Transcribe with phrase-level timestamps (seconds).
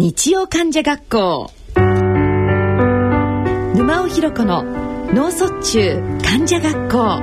[0.00, 1.50] 日曜患者学校。
[3.74, 4.64] 沼尾ひろ子の
[5.12, 7.20] 脳卒中患者学校。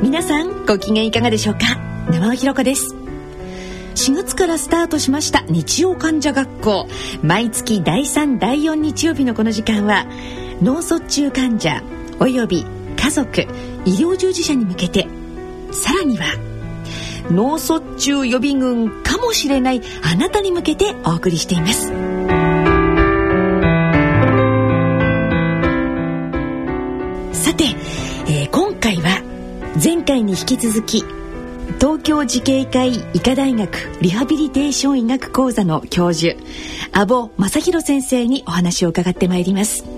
[0.00, 1.74] 皆さんご機嫌いかがでしょうか？
[2.08, 2.94] 沼尾ひろ子です。
[3.96, 6.86] 4月からスタートしました日曜患者学校。
[7.24, 10.06] 毎月第3第4日曜日のこの時間は
[10.62, 11.82] 脳卒中患者
[12.20, 12.64] および
[12.96, 13.40] 家族
[13.84, 15.08] 医療従事者に向けて
[15.72, 16.45] さらには
[17.30, 21.86] 脳卒中予備軍かもしれないあなたに向けてお送りしています。
[27.32, 27.64] さて、
[28.28, 29.22] えー、今回は
[29.82, 31.04] 前回に引き続き
[31.78, 36.34] 東京慈恵会医科大学リハビリテーション医学講座の教授
[36.92, 39.95] 阿保正弘先生にお話を伺ってまいります。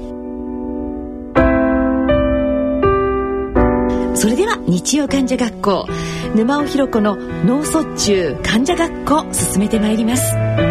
[4.19, 5.87] それでは日曜患者学校
[6.35, 10.68] 沼尾ひ子の脳卒中患者学校進めてまいります。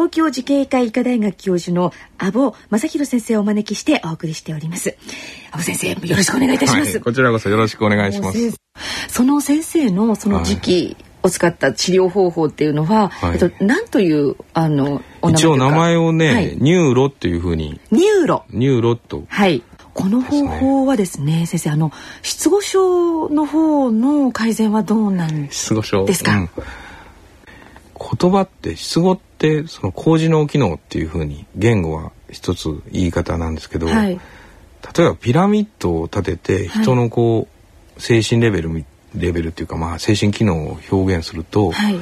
[0.00, 4.96] 東京慈恵会医科大学教授の阿保正弘先生をお招きしてお送りしております。
[5.50, 8.56] 安保先生よろしくお願いいたします、はい、こちらこそよろしくお願いします。
[9.10, 17.78] その先生のその磁気を使った治療方法っていうのは、はい、えっと何というあの一応名前をね、はい、ニューロっていうふうに。
[17.90, 18.44] ニューロ。
[18.48, 19.62] ニューロとはい。
[19.92, 21.92] この方法はですね、ね、先生あの
[22.22, 26.50] 失語症の方の改善はどうなんですか、うん、
[28.18, 29.29] 言葉って失語って
[29.66, 34.20] その高次脳機能っていうふうに言語は一つ言い方なんですけど、はい、
[34.96, 37.48] 例えばピラミッドを立てて人のこ
[37.96, 42.00] う、精神レベルレベルっていうかまあ精神機能を表現すると、はい、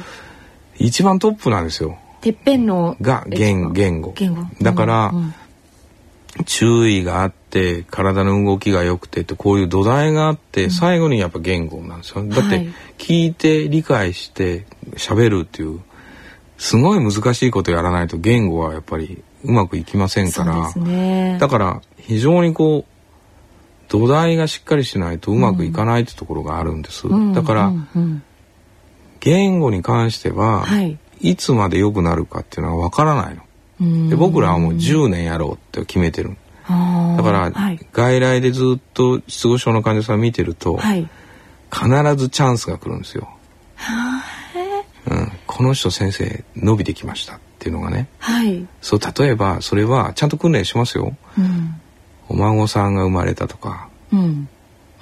[0.77, 1.97] 一番トップなんですよ。
[2.21, 4.13] てっぺんのが言言語。
[4.61, 5.33] だから、うんうん、
[6.45, 12.25] 注意があって体の動きが良くてってこういう土台があって、うん、最後にやっぱ言語なんですよ。
[12.25, 14.65] だって聞いて理解して
[14.95, 15.79] 喋るっていう
[16.59, 22.85] すごい難しいことやらないと言語はやっぱりうまくいきませんから、ね、だから非常にこう
[23.87, 27.07] 土台がしっかりしないとうまくいかないってところがあるんです。
[27.07, 28.23] うん、だから、うんうん、
[29.21, 34.09] 言語に関しては、はい、いつまで良くなるかっていうのはわからないの。
[34.09, 36.35] で僕らはもう10年やろうって決めてる。
[36.67, 41.07] だから、はい、外来でずっと失語症の患者さん見てると、はい、
[41.71, 43.29] 必ずチャンスが来るんですよ。
[45.59, 51.75] うん、この人先生伸びてきましたっていうのがね、はい、そう例えばそれはちゃんと訓練しますよ、うん、
[52.29, 54.49] お孫さんが生まれたとか、うん。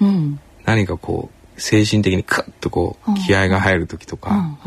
[0.00, 4.58] うん、何かこう精神的にクッとこう気合が入る時とか、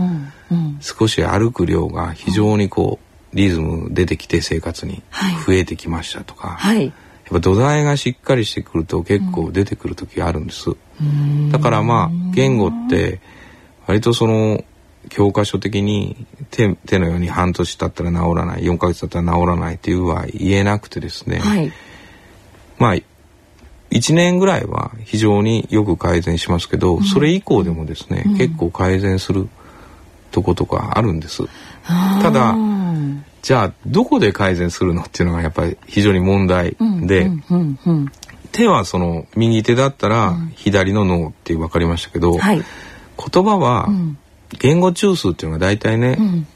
[0.81, 3.00] 少し歩く量が非常にこ
[3.34, 5.01] うリズム出てきて生活に
[5.46, 6.94] 増えてきましたとか、はい、やっ
[7.30, 10.66] ぱ土台がしっかりしてくると結構出てくる時があるんです。
[11.50, 13.22] だからまあ言語って
[13.88, 14.63] 割とその
[15.09, 21.72] 教科書的に手手のように半年経ったら治らない4ヶ月経ったら治らないっていうは言えなくてですね、はい、
[22.78, 22.95] まあ
[23.91, 29.50] 1年ぐらいは非常によく改善しますけど、うん、それ以降でもですね、うん、結構改善する
[30.31, 31.44] とことかあるんです。
[32.22, 32.56] ただ
[33.41, 37.29] じゃあどこで改善するのっていうのがやっぱり非常に問題で、
[38.51, 42.62] 手はその右手だったら左の脳って分かりましたけど、はい、
[43.18, 43.89] 言葉は
[44.59, 46.47] 言語中枢っていうのが大体ね、うん、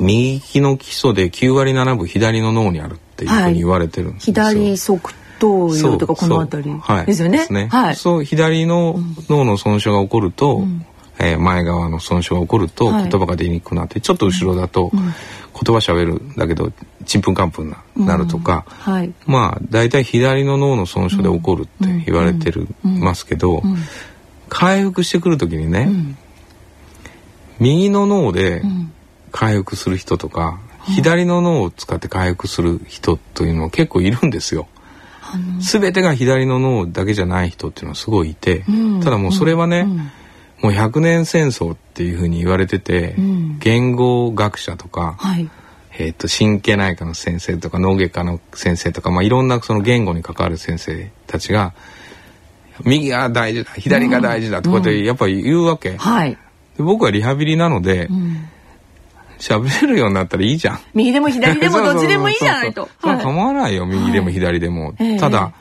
[0.00, 4.42] 右利きの基礎で9割7分左の脳にあるっていうふうに言われてるんですよ。
[4.42, 7.46] はい、左側頭葉とかこの辺りですよね。
[7.50, 7.68] ね。
[7.70, 10.86] はい、そう左の脳の損傷が起こると、うん、
[11.18, 16.72] えー、前側の損傷が起こると言葉が出にくくなって、ちょっと後ろだと言葉しゃべるんだけど
[17.04, 23.62] ちんぷんかんぷんななるとか、うんはい、まあ大体左の脳の損傷で起こるって言われてる、ますけど、
[24.48, 25.88] 回復してくる時にね、
[27.58, 28.62] 右の脳で
[29.32, 34.68] 回復する人とか、うん、左の脳を使って回復する人というのは結構いるんですよ。
[35.60, 40.10] 全てが左の脳だけじゃない人っていうのはすごいいて、うん、ただもうそれはね、うん、も
[40.64, 43.16] う100年戦争っていうふうに言われてて、
[43.58, 45.50] 言語学者とか、はい、
[45.98, 51.74] えーと、神経内科の先生とか脳外科の先生とか、まあ、いろんなその言語に関わる先生たちが
[52.84, 55.96] 右が大事だ左が大事だってこうやってやっぱり言うわけ。
[55.96, 56.38] はい
[56.76, 58.08] で僕はリハビリなので、
[59.38, 60.80] 喋、うん、れるようになったらいいじゃん。
[60.94, 62.88] 右でも左でも どっちでもいいじゃないと。
[63.00, 64.94] それ構わないよ、右でも左でも。
[64.98, 65.52] はい、ただ、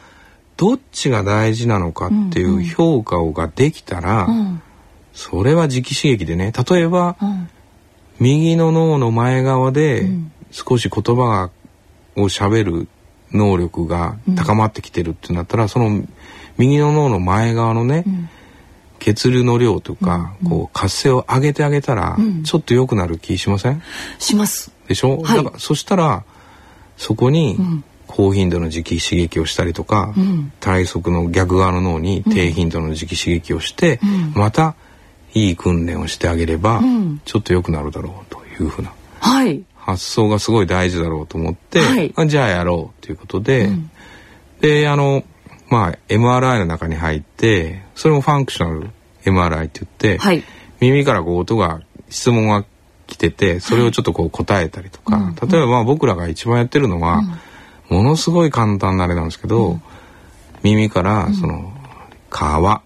[0.57, 4.61] どっちが大事なのかっていう評価をができたら、うん、
[5.13, 6.51] それは直刺激でね。
[6.69, 7.49] 例えば、うん、
[8.19, 10.09] 右の脳の前側で
[10.51, 11.49] 少し言葉
[12.15, 12.87] を喋る
[13.31, 16.03] 能力が高まってきてるってなったら、うん、その
[16.57, 18.29] 右の脳の前側のね、うん、
[18.99, 23.81] 血流の量とか、うん、こう活性を上げてあげたら、ちょっと良くなる気しません？
[24.19, 24.71] します。
[24.87, 26.23] でしょ、はい、だからそしたら
[26.97, 27.57] そこに
[28.07, 30.13] 高頻度の磁気刺激をしたりとか、
[30.59, 33.99] 体側の逆側の脳に低頻度の磁気刺激をして、
[34.33, 34.75] また
[35.33, 36.81] いい訓練をしてあげれば、
[37.25, 38.93] ちょっと良くなるだろうというふうな。
[39.19, 39.63] はい。
[39.75, 43.91] 発想がすごい大事だろうと思って、はい、じゃあやろうということで、うん、
[44.59, 45.23] であの
[45.69, 48.89] まあ MRI の中に入ってそれもファンクショナル
[49.23, 50.43] MRI って言って、はい、
[50.79, 52.65] 耳からこう音が質問が
[53.07, 57.21] 来ててそれをちょっとこう答えたりとか、はい、例えばまあ僕らが一番やってるのは、
[57.89, 59.81] うん、ものすごい簡単なあれなんですけど、うん、
[60.63, 61.73] 耳からその
[62.29, 62.81] 「川」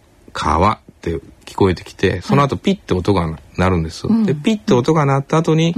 [0.32, 4.06] 「川」って聞こえてきてその後ピッて音が鳴るんです。
[4.24, 5.74] でピッて音が鳴った後に、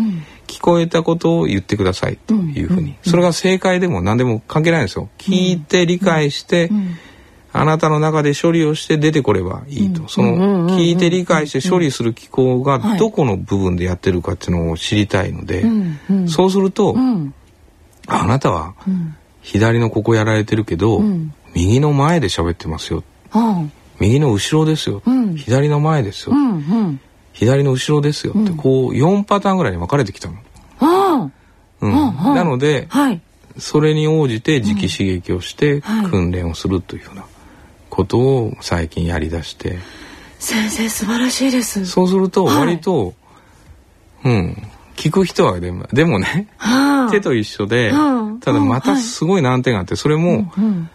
[0.51, 5.09] 聞こえたことを言ってくださいというふうに、それが正解でも何でも関係ないんですよ。
[5.17, 6.71] 聞いて理解して、
[7.53, 15.65] あなたの中で処理をして出てこればいいと、その聞いて理解して処理する機構がどこの部分でやってるかっていうのを知りたいので、
[16.27, 16.97] そうすると、
[18.07, 18.75] あなたは
[19.43, 21.01] 左のここやられてるけど、
[21.55, 23.05] 右の前で喋ってますよ、
[24.01, 25.03] 右の後ろですよ、
[25.37, 26.35] 左の前ですよ、
[27.41, 31.31] 左の後ろですよって、こう4パターンぐらいに分かれてきたの。
[31.81, 31.91] うん、
[32.35, 33.23] なので、はい、
[33.57, 37.25] それに応じて磁気刺激をして訓練をするというような
[37.89, 39.79] ことを最近やりだして、
[40.39, 41.87] 先生素晴らしいです。
[41.87, 43.15] そうすると割と、
[44.23, 44.63] はい、うん。
[44.97, 50.91] 聞く人はでもでもね、はあ、手と一緒で、はあ、ただまたすごい難点があって、それも、うんうん、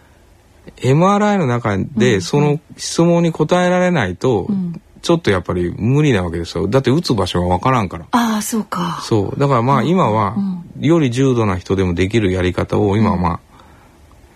[0.76, 6.66] MRI の中でその質問に答えられないと、うん、ちょっとやっぱり無理なわけですよ。
[6.66, 8.06] だって打つ場所がわからんから。
[8.10, 8.98] ああそうか。
[9.04, 9.38] そう。
[9.38, 10.36] だからまあ今は、
[10.80, 13.40] より重度な人でもできるやり方を今はまあ、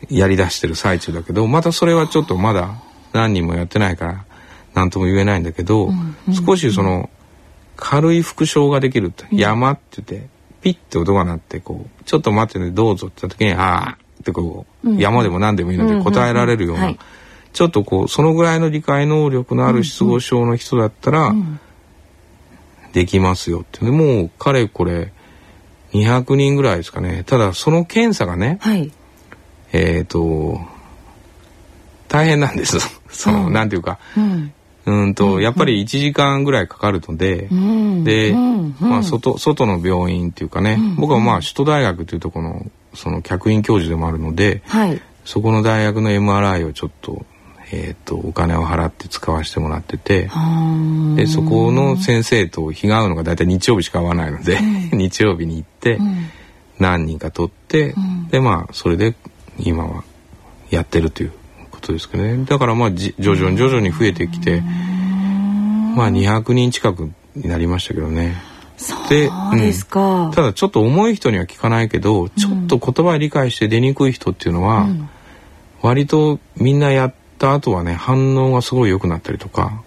[0.09, 2.81] やりだしてる最中だけどまたそれはちょっとまだ
[3.13, 4.25] 何人もやってないから
[4.73, 5.91] 何とも言えないんだけど、
[6.47, 7.11] 少しその
[7.75, 10.29] 軽い副傷ができると、山って言って
[10.61, 16.95] ピッて音が鳴ってこうちょっと待ってねどうぞって言った時にああってこう、山でも何でもいいので答えられるような、
[17.53, 21.35] ちょっとこうそのぐらいの理解能力のある失語症の人だったら、
[22.93, 23.85] できますよって。
[23.85, 25.13] もうかれこれ
[25.93, 27.25] 200人ぐらいですかね。
[27.25, 28.93] ただその検査がね、はい、
[29.73, 30.61] えっ、ー、と
[32.09, 32.79] 大変なんです。
[33.09, 34.53] その、うん、なんていうか、うん。
[34.87, 47.25] うんと、やっぱり1時間ぐらいかかるので、うん、で、うん、まあ外外の病院っていうかね、僕はまあ首都大学というとこのその客員教授でもあるので、はい、そこの大学の MRI をちょっと
[47.73, 50.29] えーと、お金を払って使わせてもらってて
[51.15, 54.59] でそこの先生と日が合うのが大体日曜日しか合わないので、
[54.93, 56.31] うん、 日曜日に行って、うん、
[56.79, 59.15] 何人か取って、うん、でまあそれで
[59.59, 60.05] 今は
[60.71, 61.33] やってるという
[61.71, 62.45] ことですけどね。
[62.45, 64.63] だからまあ徐々に徐々に増えてきて
[65.95, 68.37] まあ200人近くになりましたけどね。
[68.77, 69.29] そうで
[70.35, 74.89] ただちょっと重い人には聞かないけど、ちょっと言葉理解して出にくい人っていうのは、
[75.83, 79.83] 割とみんなやった後はね反応がすごい良くなったりとか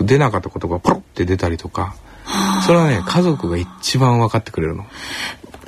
[0.00, 1.94] 出なかったことがポロって出たりとか
[2.64, 4.86] それはね家族が一番分かってくれるの。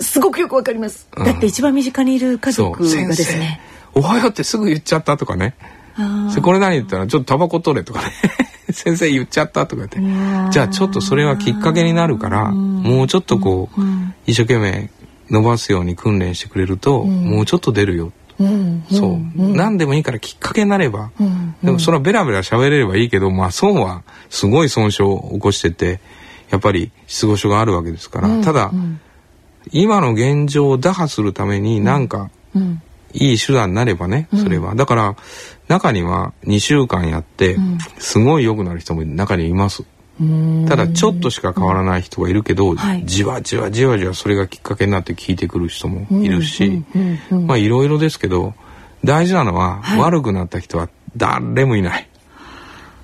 [0.00, 3.60] すごくよくわかります、うん、だって一番身近にいる家族がですね。
[3.94, 5.54] おはようってすぐ言っちゃったとかね。
[6.42, 8.12] これ何言ったらちょっとタバコ取れとかね。
[8.70, 10.52] 先生言っちゃったとか言って。
[10.52, 13.80] じゃあちょっとそれはきっかけになるからもうちょっとこう
[14.26, 14.90] 一生懸命
[15.30, 18.12] 伸ばすように訓練してくれるともうちょっと出るよ
[18.90, 21.10] そう、何でもいいからきっかけになれば、
[21.62, 26.00] でもそれはベラベラ喋れればいいけどまあ損はすごい損傷を起こしてて
[26.50, 28.72] やっぱり失語症があるわけですから、ただ、
[29.72, 32.30] 今の現状を打破するためになんか、
[33.12, 35.16] いい手段になればねそれは、だから
[35.68, 37.56] 中には2週間やって
[37.98, 39.84] すごい良くなる人も中にいます。
[40.68, 46.84] ただちょっとしか変わらない人がいるけど、はい、じわじわじわじわそれがきっかけになって聞いてくる人もいるし、
[47.30, 48.54] まあいろいろですけど
[49.04, 52.08] 大事なのは、はい、悪くなった人は誰もいない。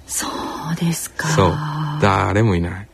[0.06, 0.26] そ
[0.72, 1.28] うですか。
[1.28, 1.54] そう
[2.00, 2.86] 誰もいない。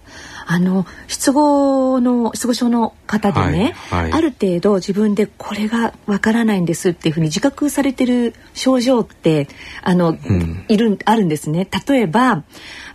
[0.49, 9.49] あの失語の失語症の方でね、はいはい、ある程度自分でこれがわからないんですっていうふうに自覚されてる症状って
[9.83, 11.69] あの、うん、いるあるんですね。
[11.89, 12.45] 例えば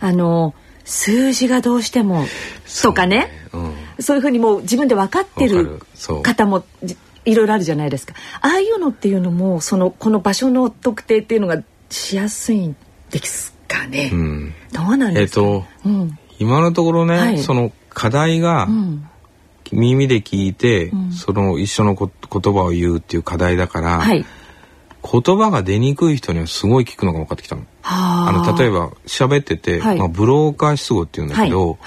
[0.00, 2.24] あの数字がどうしても
[2.82, 3.30] とかね。
[3.50, 3.74] そう、ね。
[3.96, 5.80] うん、そういうふうにもう自分で分かってる
[6.22, 6.64] 方も
[7.24, 8.14] いろいろあるじゃないですか。
[8.40, 12.76] ああいうのっていうのもそのこの場所の特定っていうのがしやすいん
[13.10, 18.68] ですかね、うん、どうなんですか、えっと、うん、今のところね、はい、その課題が、
[19.70, 24.24] 耳で聞いて、うん、その一緒のこ言葉を言うっていう課題だから、はい、
[25.02, 27.66] 言葉が出にくい人にはすごい聞くのが分かってきたの。
[27.82, 31.78] あの例えば喋ってて、はい、まあ、ブローカー失語っていうんだけど、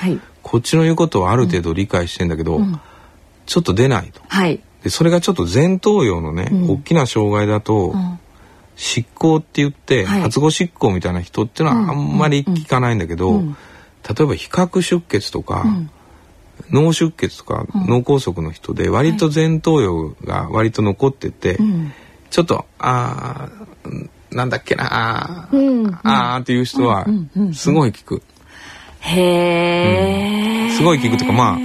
[0.44, 2.60] こっちの言うことはある程度理解してんだけど、
[3.46, 4.22] ちょっと出ないと。
[4.84, 7.96] でそれがちょっと前頭葉のね、大きな障害だと、
[8.76, 13.42] 執行って言って、発語執行みたいな人っていうのはあんまり聞かないんだけど、
[14.08, 15.66] 例えば比較出血とか、
[16.70, 21.58] 脳出血とか脳梗塞の人で割と前頭葉が割と残ってて、
[22.30, 23.50] ちょっとあ
[24.36, 27.08] なんだっけなあ、うんあっていう人は
[27.54, 28.22] すごい聞く。
[29.00, 31.58] へえ、すごい聞くとかまあ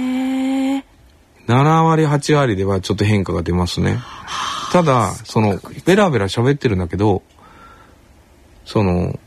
[1.51, 3.99] 7割8割ではちょっと変化が出ますね。
[4.71, 7.23] ただそのベラベラ喋ってるんだけど
[8.63, 9.19] その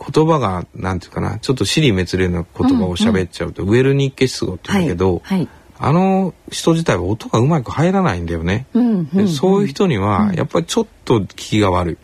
[0.00, 8.66] 言葉がなんていうかなちょっと尻滅裂な言葉を喋っちゃうと、うんうん、ウェルニッケ失語って言うんだけど、はいはい、あの人自体は音がうまく入らないんだよね。
[8.74, 11.98] うんうんうん、そういう人にはやっぱりちょっと聞きが悪い。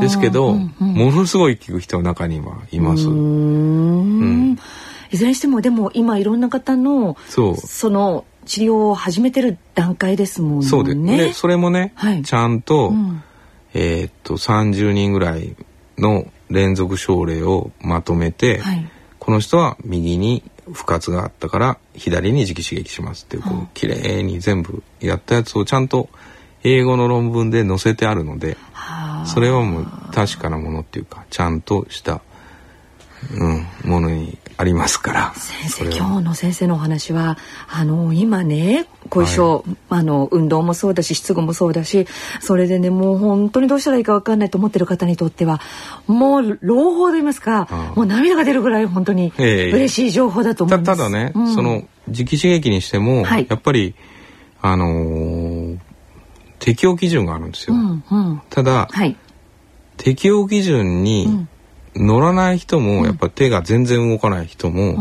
[0.00, 3.08] ですけど、うんうん、ものすごい聞く人の中にはいます。
[3.08, 4.58] うん。
[5.10, 10.66] いずれにしてもでも今いろんな方のその治療を始めてる段階ですもんね。
[10.66, 13.22] そうでねそれもね、はい、ちゃんと、うん、
[13.74, 15.56] えー、っと30人ぐらい
[15.98, 18.88] の連続症例をまとめて、はい、
[19.18, 26.08] この人は右に不活があったから左に磁気刺激しますってこう綺麗に全部やったやつをちゃんと
[26.62, 28.56] 英語の論文で載せてあるので
[29.24, 32.22] それはもう確かなものっていうかちゃんとした、
[33.34, 35.34] うん、ものにありますから。
[35.34, 37.36] 先生今日の先生のお話は
[37.68, 42.06] あの今ね後遺症、はい、あの運動もそうだし失語もそうだし
[42.40, 45.60] それでねもう本当にどうしたらいいか分かんないと思ってる方にとっては
[46.06, 50.86] もう朗報と言いますか、もう涙が出るぐらい本当に嬉しい情報だと思います。
[50.86, 53.94] ただね、うん、その磁気刺激にしても、はい、やっぱり
[54.62, 55.65] あのー、
[56.66, 57.74] 適用基準があるんですよ。
[57.74, 59.16] うんうん、ただ、はい、
[59.96, 61.48] 適用基準に、うん。
[61.98, 64.98] 乗らない人もやっぱ手が全然動かない人も、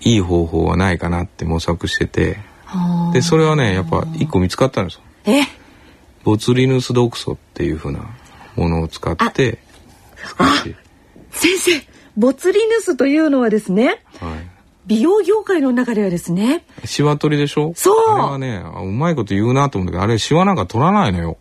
[0.00, 2.38] いい方法はないかなって模索してて。
[3.12, 5.02] でそれはねやっぱ一個見つかったんですよ。
[5.26, 5.42] え？
[6.24, 8.08] ボツリヌス毒素っていうふうな
[8.56, 9.58] ものを使って。
[11.30, 11.72] 先生
[12.16, 14.50] ボツリヌスというのはですね、はい、
[14.86, 16.64] 美容業界の中ではですね。
[16.84, 17.72] シワ取りでしょ？
[17.74, 17.96] そう。
[18.08, 21.36] あれはねうまいこと言うなと思うんだけどあれシワなんか取らないのよ。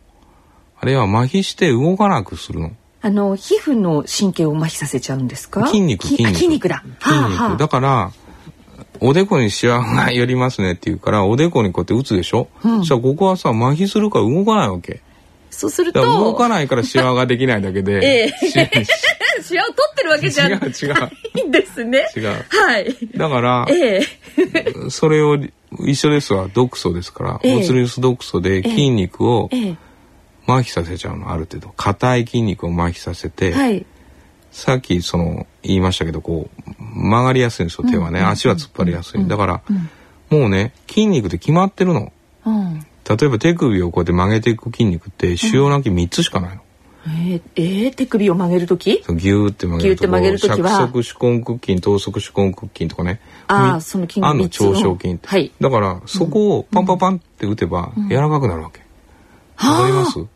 [0.79, 2.71] あれは麻痺して動かなくするの。
[3.01, 5.67] あの皮膚の神経を麻痺させちゃうんですか？
[5.67, 6.35] 筋肉筋肉。
[6.35, 6.83] 筋肉だ。
[6.99, 8.11] 筋肉、はあ、だから
[8.99, 15.01] おでこにシワが寄りますねって言うからおでこにこうやって打つでしょ、うん、じゃあここはさ麻痺するから動かないわけ。
[15.51, 16.01] そうすると。
[16.01, 18.85] 動かないからシワができないだけで、 ええ、
[19.41, 21.11] シワを取ってるわけじゃ違う違う。
[21.35, 22.07] いいんですね。
[22.15, 22.45] 違う。
[22.49, 22.95] はい。
[23.15, 25.37] だから、ええ、それを
[25.79, 29.77] 一緒ですわ毒素ですから、ええ、ボツリヌス毒素で筋肉を、ええ。
[30.47, 31.69] 麻痺させちゃうのある程度。
[31.69, 33.85] 硬い筋肉を麻痺させて、はい、
[34.51, 39.61] さっきその言いましたけどこう曲がりやすいんですよ手はね、うん、足は突っ張りやすい、うん、だから、
[40.31, 42.13] うん、もうね筋肉で決まってるの、
[42.45, 46.61] 例えば手首をこうやって曲げていく筋肉って主要な筋3つしかないの。
[47.07, 48.95] えー、えー、手首を曲げる時？
[48.95, 50.69] ギューって曲げると曲げる時は。
[50.71, 53.19] 尺足根屈筋等足手根屈筋とかね。
[53.47, 58.79] ああその筋肉あの長小筋はい、だからそこをパンパンパンって打てば柔らかくなるわけ。
[59.57, 60.19] わ、かります？
[60.19, 60.27] は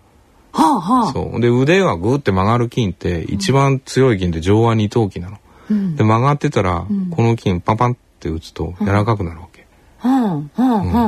[0.53, 1.41] あはあ、そう。
[1.41, 5.37] で腕がグーって曲がる筋って一番強い筋って上腕二頭筋なの。
[5.71, 9.65] うん、で曲がってたら、うん、この筋パンパンって打つと柔らかくなるわけ。
[10.03, 10.51] うん。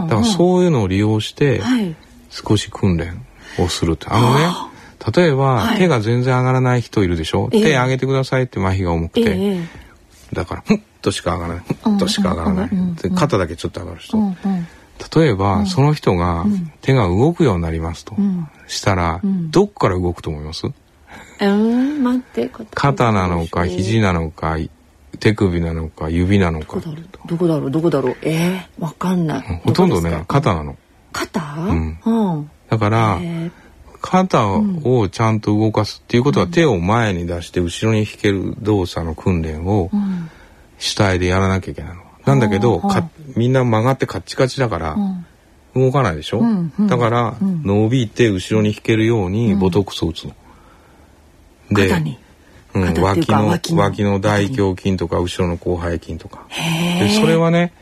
[0.08, 1.62] だからそういうのを利用して、
[2.30, 3.26] 少し訓練
[3.58, 4.08] をするって。
[4.10, 4.46] あのね、
[5.16, 9.66] 例えば、はい、手が全然上がらない人いるでしょ、えー、手上げてくださいって麻痺が重くて、えー、
[10.34, 11.64] だからふっとしか上がらない。
[11.66, 12.70] ふっとしか上がらない、
[13.02, 14.18] で肩だけちょっと上がる人、
[15.20, 16.46] 例えば、その人が
[16.82, 18.16] 手が動くようになりますと、
[18.68, 24.58] したら、どっから動くと思います、うん待って肩なのか肘なのか
[25.20, 26.80] 手首なのか指なのか。
[27.28, 27.72] どこだろう？
[27.72, 28.18] どこだろう？
[28.22, 30.78] えー、わかんない、ほとんどね肩なの。
[31.12, 33.20] 肩、うん、だから、
[34.02, 39.90] 肩をちゃんと動かすっていうことは、手を前に出して後ろに引ける動作の訓練を
[40.80, 42.02] 主体でやらなきゃいけないの。
[42.26, 42.82] なんだけど、
[43.36, 44.98] みんな曲がってカッチカチだから、
[45.76, 46.74] 動かないでしょ、うん。
[46.78, 50.36] うん、だから伸びて後ろに引けるようにボトックスを打つの。
[51.70, 51.90] うん、で、
[52.74, 56.46] うん、脇の脇の大胸筋とか後ろの広背筋とか。
[57.00, 57.74] でそれはね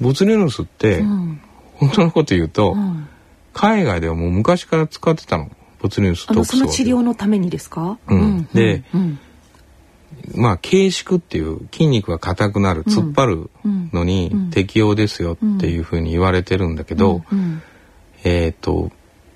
[0.00, 1.40] ボツリヌスって、うん、
[1.76, 3.08] 本当のこと言うと、うん、
[3.52, 5.50] 海外ではもう昔から使ってたの。
[5.80, 8.48] ボツリヌス特その治療のためにですか、うん。
[8.52, 8.84] で、
[10.34, 13.50] まあ軽縮っていう筋肉が硬くなる突っ張る
[13.92, 17.22] のに適用ですよっていうふうに言われてるんだけど、
[18.24, 18.90] えっ、と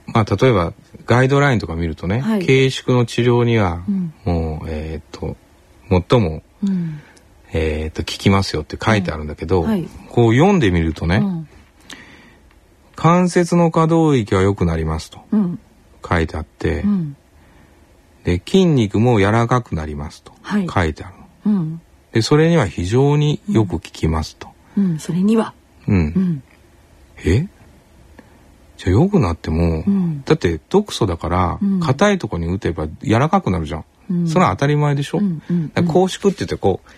[0.07, 0.75] まあ例えば
[1.07, 3.83] ガイドラインとか見るとね、はい、軽縮の治療には
[4.25, 5.37] もう、えっ、と
[5.89, 6.43] 最も、
[7.53, 11.23] えっ、と効きますよって書いてあるんだけど、はい、こう読んでみるとね、
[12.97, 15.21] 関節の可動域は良くなりますと
[16.09, 16.85] 書いてあって、
[18.25, 21.15] で筋肉も柔らかくなりますと書いてある、
[21.47, 21.81] うん、
[22.13, 25.55] でそれには非常によく効きますと、うん、うん、それには。
[25.87, 26.43] うん、うん、
[27.25, 27.47] え？
[28.77, 35.43] じゃあ良くなっても、うん、だって毒素だから硬、いとこに打てば柔らかくなるじゃん、うん、それは当たり前でしょ、うん。
[35.49, 35.73] うん。
[35.75, 36.89] うん、拘縮って言ってこう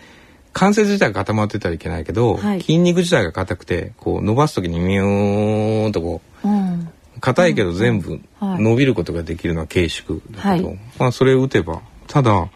[0.57, 11.83] 関節自体が固まってたらいけないけど、はい、筋肉自体が硬くてこう伸ばす時にミューンとこう、硬いけど全部伸びることができるのは軽縮だけど、はい、まあそれを打てば。
[12.07, 12.49] ただ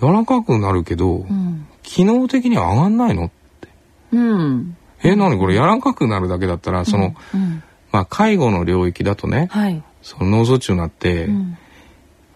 [0.00, 3.68] 柔らかくなるけど、うん、機能的には上がんないのって。
[4.10, 5.54] うん、えなにこれ？
[5.54, 7.62] 柔らかくなるだけだったらその、うん、
[7.92, 11.28] まあ介護の領域だとね、はい、その脳卒中になって、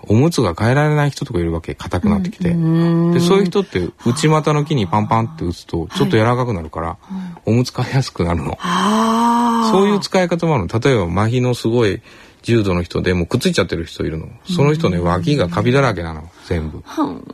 [0.09, 1.75] おむつが変えられない人とかいるわけ。
[1.75, 8.59] 硬くなってきて、うん、でそういう人って内股の木にパンパンって打つとちょっと柔らかくなるから、はい、おむつ変えやすくなるの。
[9.73, 10.81] そういう使い方もあるの。
[10.81, 12.01] 例えば麻痺のすごい
[12.43, 14.29] 重度の人でもくっついちゃってる人いるの。
[14.45, 16.85] その人ね脇がカビだらけなの全部。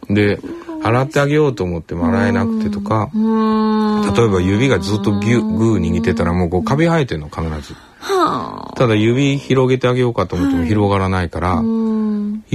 [0.09, 0.41] で
[0.83, 7.77] 洗ってあげようと思っても洗えなくてとか例えば指がずっとギュグー握ってたらもうこうカビ生えてんの必ず。
[8.75, 11.63] ただ指広げてあげようかと思っても広がらないから、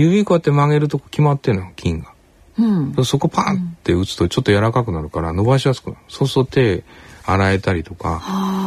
[0.02, 2.14] 指こうやって曲げるとこ決まってるの筋が、
[2.60, 6.02] うん、そこパンって打つとちょっと柔らかくなるから伸ばしやすくなる。
[6.08, 6.84] そうすると手
[7.26, 8.22] 洗えたりとか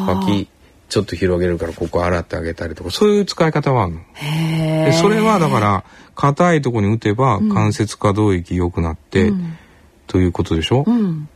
[0.08, 0.48] 脇
[0.88, 4.00] ちょっと広げるからここ洗ってあげたりとかそういう使い方はあるの。
[4.84, 5.84] でそれはだから
[6.16, 9.56] 硬いとこに打てば関節可動域良くなって、うん、
[10.06, 11.28] ということでしょ、うん、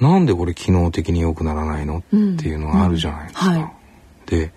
[0.00, 2.16] なんでこれ機能的に良くならないの、って
[2.48, 3.50] いうのがあるじゃないですか。
[3.50, 3.70] はい、
[4.26, 4.52] で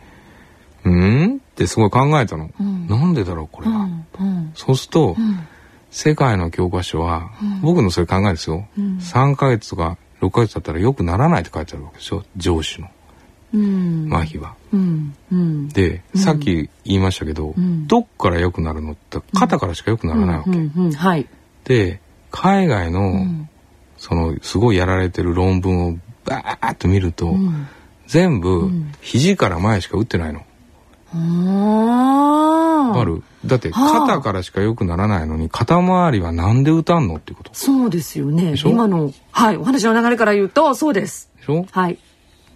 [0.85, 1.41] うん？
[1.53, 3.87] ってすごい考えたの、うん、なんでだろうこれは、
[4.19, 5.47] うん、そうすると、うん、
[5.91, 12.87] 世界の教科書は、僕のそれ考えですよ、うん、3ヶ月とか6ヶ月だったらよくならないって書いてあるわけでしょ上司の、
[14.09, 14.55] 麻痺は。
[15.73, 17.53] で、さっき言いましたけど、
[17.85, 20.97] どっから良くなるのって肩からしか良くならないわけ。
[20.97, 21.27] はい、
[21.65, 21.99] で
[22.31, 23.27] 海外の、
[23.97, 27.35] そのすごいやられてる論文をバーッと見ると、
[28.07, 30.43] 全部肘から前しか打ってないの。
[31.15, 33.23] ある。
[33.45, 37.51] だって肩からしか良くならないのに肩周りはなんで歌んのってこと？
[37.53, 38.55] そうですよね。
[38.65, 39.57] 今のはい。
[39.57, 41.29] お話の流れから言うとそうです。
[41.37, 41.65] でしょ？
[41.71, 41.97] はい。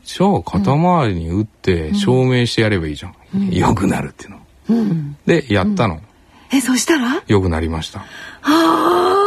[0.06, 4.40] じゃあ肩周りに打って証明してやればいいじゃん、うん、良くなるっていうの、
[4.70, 6.02] うん、でやったの、うん、
[6.50, 7.22] えそしたら？
[7.28, 8.06] 良くなりました。
[8.42, 9.18] あ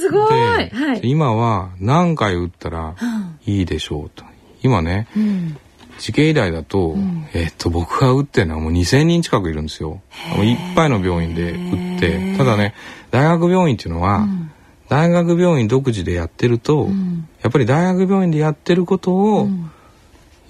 [0.00, 2.96] すごい、はい、今は何回打ったら
[3.46, 4.24] いいでしょうと。
[4.62, 5.56] 今ね、うん
[5.98, 10.00] 時系医大だと、うん、えっと僕が打ってるのはもう2,000人近くいるんですよ。
[10.42, 12.74] いっぱいの病院で打ってただね
[13.10, 14.50] 大学病院っていうのは、うん、
[14.88, 19.48] 大学病院独自でやってると、うん、やっぱり大学病院でやってることを、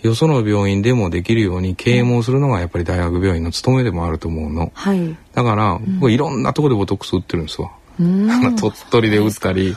[0.02, 4.70] よその病院でもできるように啓蒙するのがやっぱり大学病院の務めでもあると思うの。
[4.74, 7.70] はい、だから、僕いろんなとこでボトックス打ってるんですわ。
[8.58, 9.76] 鳥取で打ったり、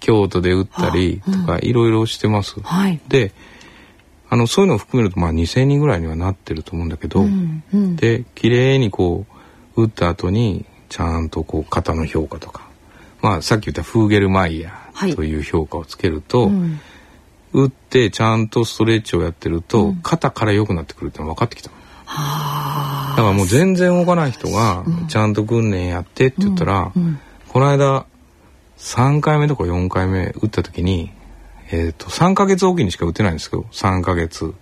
[0.00, 2.60] 京都で打ったりとかいろいろしてます。
[2.60, 3.32] はい、で
[4.30, 9.26] あのそういうのを含めるとまあ2,000人ぐらいにはなってると思うんだけど、うんうん、で綺麗にこ
[9.76, 12.68] う打った後にちゃんとこう型の評価とか、
[13.22, 16.80] まあ、さっき言ったフーゲルマイヤーという評価をつけると、はいうん、
[17.52, 21.70] 打ってちゃんとストレッチをやってると、うん、肩から良くなってくるっての分かってきた。
[22.08, 26.90] だからもう全然動かない人がちゃんと訓練やってって言ったら、
[27.48, 28.06] この間
[28.78, 31.10] 3回目とか4回目打った時に
[31.70, 34.54] えっ、ー、と3か月おきにしか打てないんですけど3か月。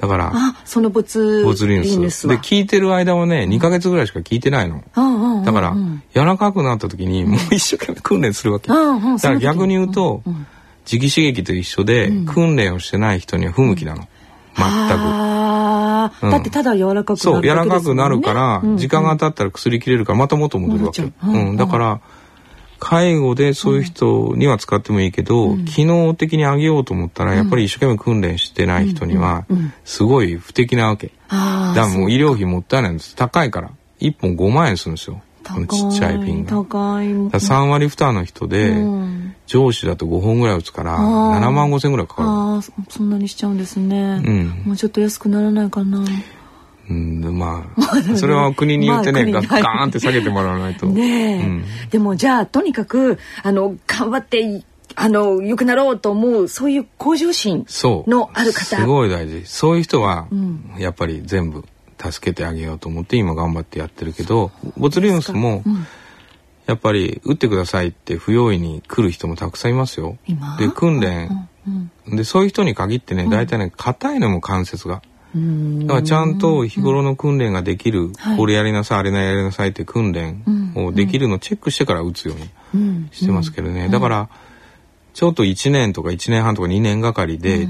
[0.00, 2.26] だからあそのボツボツリヌス。
[2.26, 5.76] で聞いてる間はね2か月ぐらいしか聞いてないの、うん、だから
[6.14, 10.22] 柔らかくなった時にもう一生懸命訓練するわけ、だから逆に言うと、
[10.86, 14.08] 磁気刺激と一緒で、訓練をしてない人には不向きなの、
[14.56, 14.66] 全
[16.18, 21.56] く、だってただ柔らかくなる、ね、そう柔らかくなるから、時間が経ったら薬切れるからまた元戻るわけ、うん。
[21.56, 22.00] だから
[22.80, 29.46] 介護でそういう人には使ってもいいけど、うん、機能的に上げようと思ったら、やっぱり一生懸命訓練してない人には、
[29.84, 31.12] すごい不適なわけ。
[31.28, 33.14] だからもう医療費もったいないんです。
[33.14, 33.70] 高いから。
[34.00, 35.22] 1本5万円するんですよ。
[35.46, 36.50] このちっちゃいピンが。
[36.50, 37.06] 高い。
[37.06, 42.28] 3割負担の人で、うん、上司だと5本ぐらい打つから、7万5千ぐらいかかる。
[42.28, 44.22] ああ、そんなにしちゃうんですね。
[44.24, 44.62] うん。
[44.66, 46.02] もうちょっと安くならないかな。
[46.90, 50.86] うん、まあ、それは国によってね、ガーンって下げてもらわないと。
[50.90, 54.64] ねえ、うん、でもじゃあとにかくあの頑張って
[54.96, 57.64] あの良くなろうと思うそういう向上心
[58.08, 58.76] のある方。
[58.76, 59.46] すごい大事。
[59.46, 60.26] そういう人は、
[60.78, 61.64] やっぱり全部
[62.02, 65.62] 助けてあげようと思って今頑張ってやってるけど、ボツリウムスも、
[66.66, 70.18] やっぱり打ってくださいって不用意に来る人もたくさんいますよ。
[70.58, 71.48] で訓練、
[72.08, 75.02] でそういう人に限ってね大体ね硬いのも関節が。
[75.32, 80.42] だからちゃんと日頃の訓練ができる、これやりなさいあれやりなさいって訓練
[80.76, 82.34] をできるのをチェックしてから打つよ
[82.72, 84.28] うにしてますけどね、だから
[85.14, 87.68] ちょっと1年とか1年半とか2年がかりで、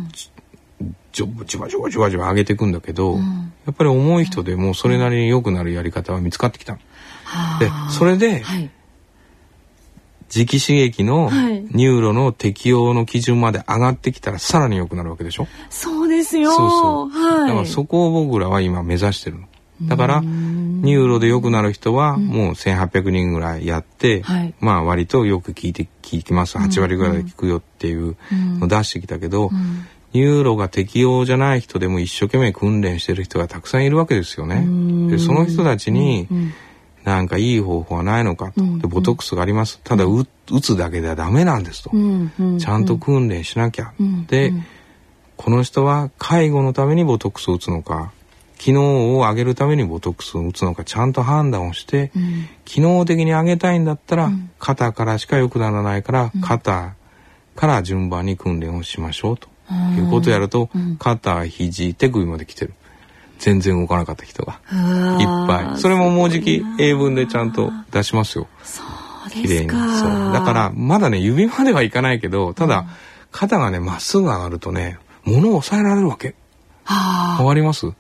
[1.12, 6.80] じわじわじわじわじわ上げていくんだけど、やっぱり重い人でもそれなりに良くなるやり方は見つかってきたで
[7.90, 8.70] それで、はい
[10.30, 11.28] 磁気刺激の
[11.72, 15.48] ニューロの適用の基準まで上がってきたらさらに良くなるわけでしょ？
[15.68, 16.52] そうですよ。
[16.52, 19.48] そうそう、はい、だからそこを僕らは今目指してるの。
[19.82, 26.58] だからニューロで良くなる人はもう1800人ぐらいやって、うん、まあ割とよく効いて効きます。
[26.58, 34.64] 8割ぐらいで聞くよっていうのを出してきたけど、うん、ニューロが適用じゃない人でも一生懸命訓練してる人がたくさんいるわけですよね。
[35.10, 36.52] でその人たちに、うん
[37.04, 39.80] なんかいい方法はないのかと、でボトックスがあります。
[39.82, 40.26] ただ打
[40.60, 41.90] つだけではダメなんですと、
[42.58, 43.92] ちゃんと訓練しなきゃ、
[44.28, 44.52] で、
[45.36, 48.12] この人は介護のためにボトックスを打つのか
[48.58, 52.12] 機能を上げるためにボトックスを打つのかちゃんと判断をして、
[52.66, 56.94] 機能的に上げたいんだったら、肩からしか良くならないから、肩
[57.56, 59.48] から順番に訓練をしましょうと
[59.96, 62.74] いうことをやると、肩肘手首まで来てる。
[63.40, 65.80] 全然動かなかった人がいっぱい。
[65.80, 68.46] それももうじき英文でちゃんと出しますよ。
[68.62, 68.82] そ
[69.26, 69.98] うですか。
[69.98, 70.32] そう。
[70.32, 72.86] だからまだね指まではいかないけどただ、
[73.32, 76.34] 肩がねまっすぐ上がるとね物を抑えられるわけ。
[76.86, 77.92] 変わります？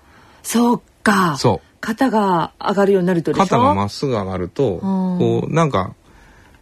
[0.42, 1.36] そうか。
[1.36, 1.66] そう。
[1.80, 5.94] 肩が上がるようになると肩がまっすぐ上がると、こうなんか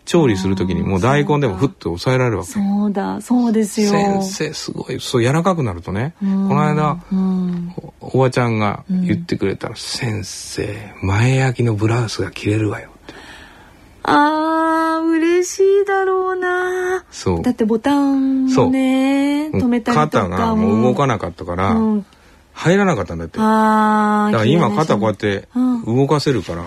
[0.09, 2.51] 調理する時にもう大根でもふっと抑えられるわけ。
[2.51, 3.90] そうだそうですよ。
[3.90, 6.97] 先生すごいそう柔らかくなるとねこの間
[8.01, 13.14] おばちゃんが言ってくれたら「先生前焼きのブラウスが着れるわよ」って。
[14.05, 17.05] あー嬉しいだろうな。
[17.11, 17.42] そう。
[17.42, 22.07] だってボタンもね止めたりとか肩がもう動かなかったから、うん。
[22.55, 23.37] 入らなかったんだって。
[23.37, 25.49] だから今肩こうやって
[25.87, 26.64] 動かせるから、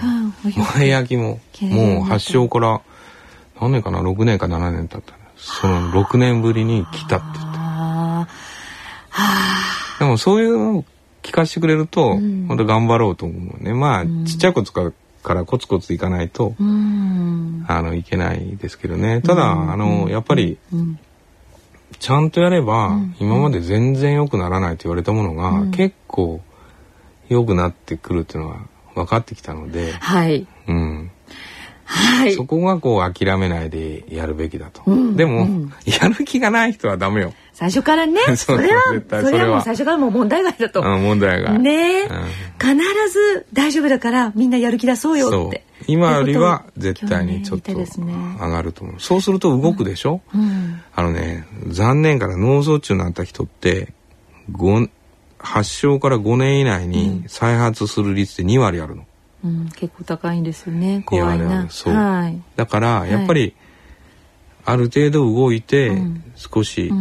[0.78, 2.82] 前焼きももう発症から
[3.62, 5.14] 何年かな？6年か7年経った。
[5.38, 8.32] その6年ぶりに来たって言って。
[10.00, 10.86] でもそういうのを
[11.22, 13.74] 聞かせてくれると、うん、本当頑張ろうと思うね。
[13.74, 14.92] まあ、うん、ちっちゃい子か
[15.34, 19.22] らコツコツいかないと、うん、あのいけないですけどね。
[19.22, 20.58] ただ、あのやっぱり、
[22.00, 26.42] ちゃんとやれば、今まで全然良くならないと言われたものが、結構
[27.30, 28.62] 良くなってくるっていうのは
[28.96, 31.12] 分かってきたので、はい、うん、
[31.92, 37.34] はい、そこがこう諦めないでやるべきだと、うん、でも、うん、やる気がない人はダメよ。
[37.52, 38.22] 最初からね。
[38.38, 39.56] それはそれは。
[39.56, 41.60] もう最初からもう問題外だと、うん、問題外。
[41.60, 42.04] ね、
[42.60, 42.76] 必
[43.12, 45.66] ず大丈夫だからみんなやる気出そうよって。
[45.88, 50.22] 今よりは絶対にちょっと上がると思う、そうすると動くでしょ、
[50.96, 53.94] あのね残念から脳卒中になった人って
[55.40, 59.06] 発症から5年以内に再発する率って2割あるの、
[59.44, 61.04] うん、結構高いんですよね。
[61.06, 61.68] 怖いな。
[61.70, 63.56] そう、はい、だからやっぱり、
[64.64, 65.92] ある程度動いて、
[66.36, 66.92] 少し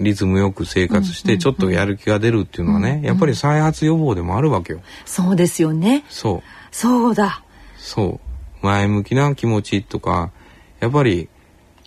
[0.00, 4.80] リズムよく生活してちょっとやる気が出るっていうのはね、やっぱり再発予防でもあるわけよ。
[5.04, 6.04] そうですよね。
[6.08, 6.42] そう。
[6.72, 7.42] そうだ。
[7.76, 8.26] そう。
[8.66, 10.32] 前向きな気持ちとか
[10.80, 11.28] やっぱり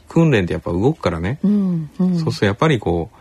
[0.08, 3.19] 訓練ってやっぱ動くからね、うんうん、そうするとやっぱりこう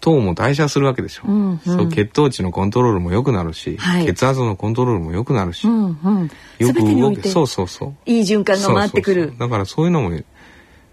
[0.00, 7.94] 糖も代謝するわけでしょ、うんうん、そう血糖値のコントロールも良くなるし、はい、血圧のコントロールも良くなるし、うんうん、よく動けそうそうそう。
[8.06, 9.34] いい循環が回ってくる。
[9.38, 10.18] だからそういうのも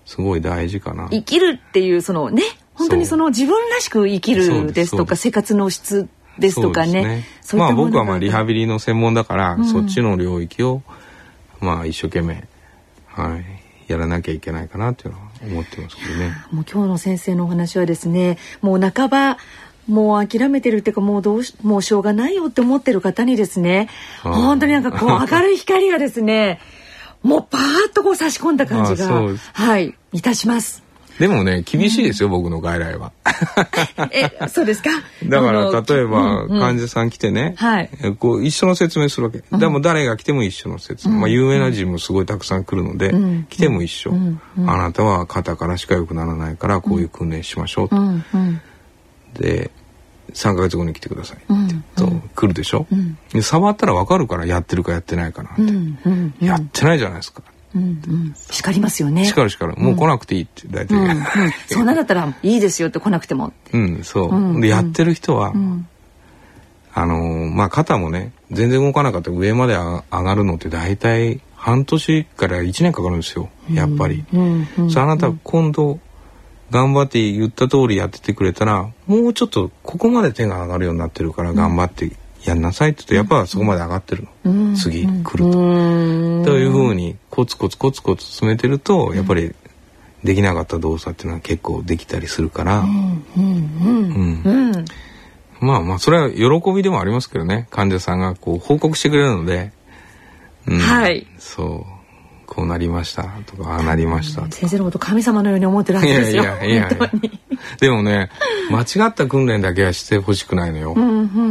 [0.05, 1.07] すごい大事かな。
[1.09, 2.43] 生きるっていうそのね
[2.73, 10.83] 本当にその自分らしく生きるですとか生活の質ですとかね、ね、まあ僕はまあリハビリの専門だから、うん、そっちの領域を
[11.59, 12.47] まあ一生懸命
[13.07, 13.43] はい
[13.87, 16.33] やらなきゃいけないかなっていうのは思ってますけどね。
[16.51, 19.37] もう今日の先生のお話はですねもう半ば
[19.87, 23.89] もう諦めてるっていうかもうどうしもうしょうがないよって思ってる方にですね
[24.21, 26.59] 本当になんかこう明るい光がですね
[27.23, 29.09] もうパーッとこう差し込んだ感じが
[29.53, 30.86] はいいたします。
[31.19, 33.11] でもね厳しいですよ、うん、僕の外来は。
[34.11, 34.89] えそうですか？
[35.25, 43.13] だから例えば、患者さん来てね、はい、こう一緒の説明するわけ、うん、でも誰が来ても一緒の説明、まあ、有名な人もすごいたくさん来るので、
[43.49, 44.13] 来ても一緒、
[44.65, 47.95] あなたは肩からしか良くならないからこういう訓練しましょうと。
[49.39, 49.71] で
[50.33, 52.85] 3か月後に来てくださいってと来るでしょ、
[53.33, 55.69] うん、触ったら分かるからやってるかやってないかなって、うん。
[56.05, 56.33] うん。
[56.39, 57.41] うん、やってないじゃないですか。
[57.75, 59.25] うんうん、叱りますよね。
[59.25, 61.23] 叱る叱る、もう来なくていいって大体、うんうん、
[61.67, 63.53] そんなだったらいいですよって来なくても。
[63.73, 64.29] うん、そう。
[64.29, 64.55] うん。
[64.55, 65.87] うん、でやってる人は、うん、
[66.93, 73.49] あのー、まあ肩もね全然動かなかった上まで上がるのって大体半年から1年かかるんですよ。
[73.71, 74.23] やっぱり。
[74.33, 74.67] うん。
[74.77, 75.99] うん、あなた今度
[76.71, 82.11] 頑張って言った通りやっててくれたらもうちょっとここまで手が上がるようになってるから頑張って
[82.43, 85.51] やんなさいって言うとやっぱそこまで上がってるの、うん、次来ると。
[86.51, 89.53] というふうにコツコツコツコツ進めてるとやっぱり
[90.23, 92.83] できなかった動作っていうのは結構できたりするから。
[95.59, 97.67] まあまあそれは喜びでもありますけどね。
[97.69, 99.71] 患者さんがこう報告してくれるので、
[100.65, 101.27] うん、はい。
[101.37, 101.97] そう。
[102.47, 103.23] こうなりました。
[103.45, 104.41] とかああなりました。
[104.41, 106.41] と先生のこと神様のように思ってるはずですよ。
[106.41, 106.89] いやいやいや
[107.79, 108.31] でもね
[108.71, 110.95] 間違った訓練だけはしてほしくないのよ、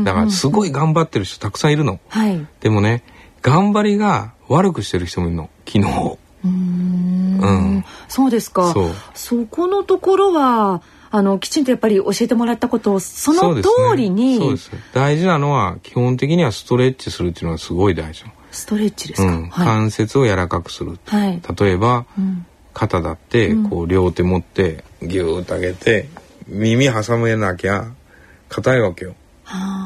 [0.03, 3.05] だからすごい頑張ってる人たくさんいるの、はい、でもね
[3.43, 6.19] 頑張りが悪くしてる人もいるの昨日。
[6.45, 7.39] うん。
[7.41, 7.47] う
[7.79, 7.85] ん。
[8.09, 8.75] そうですか。
[9.15, 26.09] そこのところはあのきちんとやっぱり教えてもらったことをその通りにそうです、ね,、大事なのは基本的にはストレッチするっていうのはすごい大事ストレッチですか、うん、関節を柔らかくする、はい、例えば、うん、肩だってこう両手持ってギューッと上げて
[26.49, 27.93] 耳挟めなきゃ
[28.49, 29.15] 硬いわけよ。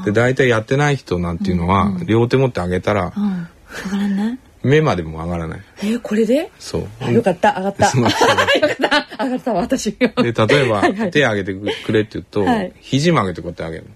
[0.04, 3.12] で大体やってない人なんていうのは、両手持って上げたら、
[3.86, 5.60] 上がらない目までも上がらない。
[5.78, 6.50] えー、これで？
[6.58, 7.12] そう。
[7.12, 7.86] よかった上がった。
[7.96, 9.92] よかった上がった私。
[9.92, 13.86] で例えば 手上げてくれって言うと、はい、肘曲げてこうやってあげる。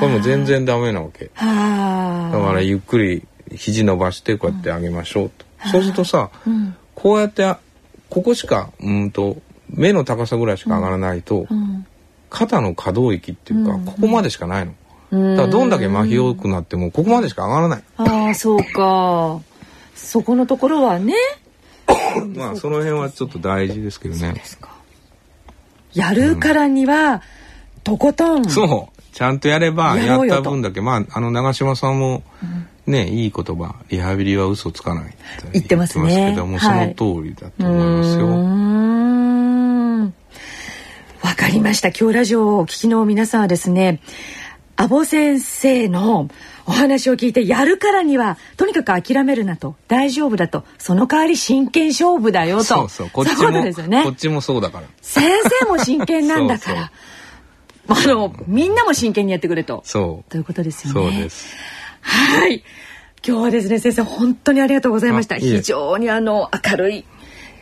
[0.00, 1.26] これも全然ダメなわけ。
[1.26, 7.54] だからゆっくり肘伸ばしてこうやってあげましょうと、うん、そうするとさ、うん、こうやって
[8.10, 9.38] ここしかうんと
[9.70, 11.86] 目の高さぐらいしか上がらないと、うん、
[12.30, 14.72] 肩の可動域っていうか、ここまでしかないの。
[15.36, 17.82] だからどんだけ麻痺多くなってもここまでしか上がらない。
[17.96, 19.40] ああそうか。
[19.94, 21.14] そこのところはね。
[22.34, 24.34] まあその辺はちょっと大事ですけどね。
[25.92, 27.22] やるからには、
[27.84, 28.44] とことん。
[28.48, 29.02] そう。
[29.12, 30.80] ちゃんとやればやった分だけ。
[30.80, 32.22] まああの長嶋さんも、
[32.86, 33.76] ねいい言葉。
[33.88, 35.16] リハビリは嘘つかない
[35.52, 36.30] 言ってますね。
[36.30, 38.64] けども、その通りだと思いますよ。
[41.22, 41.88] わかりました。
[41.88, 44.00] 今日ラジオをお聞きの皆さんはですね
[44.76, 46.28] 阿保先生の
[46.66, 49.76] お話を聞いてやるからにはとにかく諦めるなと。
[49.88, 50.64] 大丈夫だと。
[50.78, 52.64] その代わり真剣勝負だよと。
[52.64, 53.10] そうそう。
[53.10, 54.86] こっちも、ね、こっちもそうだから。
[55.02, 55.28] 先
[55.60, 56.90] 生も真剣なんだから。
[57.86, 59.82] あのみんなも真剣にやってくれと。
[59.84, 60.30] そう。
[60.30, 61.00] ということですよね。
[61.00, 61.54] そうです。
[62.00, 62.64] はい。
[63.26, 65.36] 今日はですね、先生、本当にありがとうございました。
[65.36, 67.04] 非常にあの、明るい、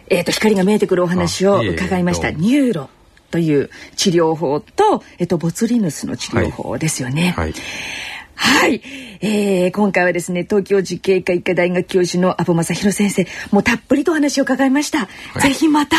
[0.08, 2.32] えっ、ー、と、光が見えてくるお話を伺いました。
[2.32, 2.90] ニューロ
[3.30, 7.32] という治療法と、えっ、ー、と、ボツリヌスの治療法ですよね。
[7.36, 7.46] はい。
[7.46, 7.54] はい、
[9.20, 15.96] えー、今回はですね東京慈恵会医科大学教授の安保雅博先生もうたっぷりとお話を伺いました、はい、ぜひまた